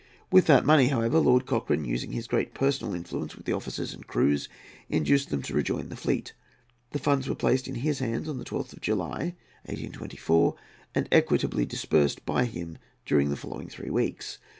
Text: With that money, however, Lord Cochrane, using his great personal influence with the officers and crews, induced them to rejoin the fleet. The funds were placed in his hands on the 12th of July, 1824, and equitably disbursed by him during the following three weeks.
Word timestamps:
With 0.31 0.47
that 0.47 0.65
money, 0.65 0.87
however, 0.87 1.19
Lord 1.19 1.45
Cochrane, 1.45 1.85
using 1.85 2.11
his 2.11 2.25
great 2.25 2.55
personal 2.55 2.95
influence 2.95 3.35
with 3.35 3.45
the 3.45 3.53
officers 3.53 3.93
and 3.93 4.07
crews, 4.07 4.49
induced 4.89 5.29
them 5.29 5.43
to 5.43 5.53
rejoin 5.53 5.89
the 5.89 5.95
fleet. 5.95 6.33
The 6.89 6.97
funds 6.97 7.29
were 7.29 7.35
placed 7.35 7.67
in 7.67 7.75
his 7.75 7.99
hands 7.99 8.27
on 8.27 8.39
the 8.39 8.43
12th 8.43 8.73
of 8.73 8.81
July, 8.81 9.35
1824, 9.65 10.55
and 10.95 11.07
equitably 11.11 11.67
disbursed 11.67 12.25
by 12.25 12.45
him 12.45 12.79
during 13.05 13.29
the 13.29 13.37
following 13.37 13.67
three 13.69 13.91
weeks. 13.91 14.39